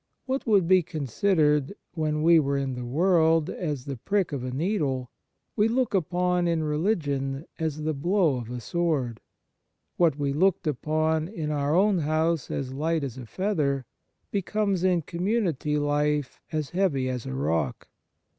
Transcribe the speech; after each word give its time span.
What 0.25 0.47
would 0.47 0.67
be 0.67 0.81
considered, 0.81 1.75
when 1.93 2.23
we 2.23 2.39
were 2.39 2.57
in 2.57 2.73
the 2.73 2.87
world, 2.87 3.51
as 3.51 3.85
the 3.85 3.97
prick 3.97 4.31
of 4.31 4.43
a 4.43 4.49
needle, 4.49 5.11
we 5.55 5.67
look 5.67 5.93
upon 5.93 6.47
in 6.47 6.63
religion 6.63 7.45
as 7.59 7.83
the 7.83 7.93
blow 7.93 8.37
of 8.37 8.49
a 8.49 8.59
sword. 8.61 9.21
What 9.97 10.17
we 10.17 10.33
looked 10.33 10.65
upon 10.65 11.27
in 11.27 11.51
our 11.51 11.75
own 11.75 11.99
house 11.99 12.49
as 12.49 12.73
light 12.73 13.03
as 13.03 13.19
a 13.19 13.27
feather, 13.27 13.85
becomes 14.31 14.83
in 14.83 15.03
community 15.03 15.77
life 15.77 16.41
as 16.51 16.71
heavy 16.71 17.07
as 17.07 17.27
a 17.27 17.35
rock. 17.35 17.87